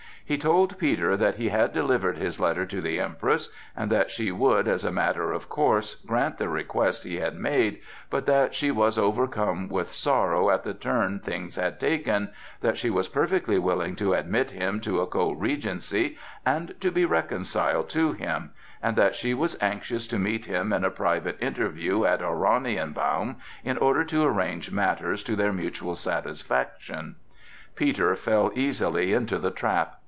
He 0.23 0.37
told 0.37 0.77
Peter 0.77 1.17
that 1.17 1.35
he 1.35 1.49
had 1.49 1.73
delivered 1.73 2.17
his 2.17 2.39
letter 2.39 2.65
to 2.65 2.79
the 2.79 3.01
Empress, 3.01 3.49
and 3.75 3.91
that 3.91 4.09
she 4.09 4.31
would, 4.31 4.65
as 4.65 4.85
a 4.85 4.91
matter 4.91 5.33
of 5.33 5.49
course, 5.49 5.95
grant 5.95 6.37
the 6.37 6.47
request 6.47 7.03
he 7.03 7.17
had 7.17 7.35
made, 7.35 7.81
but 8.09 8.25
that 8.27 8.55
she 8.55 8.71
was 8.71 8.97
overcome 8.97 9.67
with 9.67 9.91
sorrow 9.91 10.49
at 10.49 10.63
the 10.63 10.73
turn 10.73 11.19
things 11.19 11.57
had 11.57 11.81
taken, 11.81 12.29
that 12.61 12.77
she 12.77 12.89
was 12.89 13.09
perfectly 13.09 13.59
willing 13.59 13.93
to 13.97 14.13
admit 14.13 14.51
him 14.51 14.79
to 14.79 15.01
a 15.01 15.05
co 15.05 15.33
regency 15.33 16.17
and 16.45 16.79
to 16.79 16.91
be 16.91 17.03
reconciled 17.03 17.89
to 17.89 18.13
him, 18.13 18.51
and 18.81 18.95
that 18.95 19.17
she 19.17 19.33
was 19.33 19.57
anxious 19.59 20.07
to 20.07 20.17
meet 20.17 20.45
him 20.45 20.71
in 20.71 20.85
a 20.85 20.89
private 20.89 21.35
interview 21.41 22.05
at 22.05 22.21
Oranienbaum 22.21 23.35
in 23.65 23.77
order 23.79 24.05
to 24.05 24.23
arrange 24.23 24.71
matters 24.71 25.25
to 25.25 25.35
their 25.35 25.51
mutual 25.51 25.95
satisfaction. 25.95 27.17
Peter 27.75 28.15
fell 28.15 28.49
easily 28.55 29.11
into 29.11 29.37
the 29.37 29.51
trap. 29.51 29.95